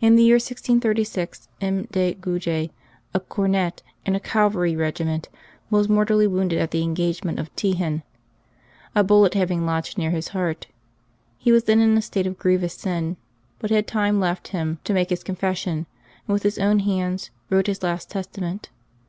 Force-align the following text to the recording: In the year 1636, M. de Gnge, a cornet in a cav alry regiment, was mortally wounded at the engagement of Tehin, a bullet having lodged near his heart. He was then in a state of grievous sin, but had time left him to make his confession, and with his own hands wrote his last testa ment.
In 0.00 0.14
the 0.14 0.22
year 0.22 0.36
1636, 0.36 1.48
M. 1.60 1.88
de 1.90 2.14
Gnge, 2.14 2.70
a 3.12 3.18
cornet 3.18 3.82
in 4.06 4.14
a 4.14 4.20
cav 4.20 4.52
alry 4.52 4.78
regiment, 4.78 5.28
was 5.70 5.88
mortally 5.88 6.28
wounded 6.28 6.60
at 6.60 6.70
the 6.70 6.82
engagement 6.84 7.40
of 7.40 7.52
Tehin, 7.56 8.04
a 8.94 9.02
bullet 9.02 9.34
having 9.34 9.66
lodged 9.66 9.98
near 9.98 10.12
his 10.12 10.28
heart. 10.28 10.68
He 11.36 11.50
was 11.50 11.64
then 11.64 11.80
in 11.80 11.98
a 11.98 12.02
state 12.02 12.28
of 12.28 12.38
grievous 12.38 12.74
sin, 12.74 13.16
but 13.58 13.70
had 13.70 13.88
time 13.88 14.20
left 14.20 14.46
him 14.54 14.78
to 14.84 14.92
make 14.94 15.10
his 15.10 15.24
confession, 15.24 15.86
and 16.28 16.32
with 16.32 16.44
his 16.44 16.60
own 16.60 16.78
hands 16.78 17.30
wrote 17.50 17.66
his 17.66 17.82
last 17.82 18.08
testa 18.08 18.40
ment. 18.40 18.70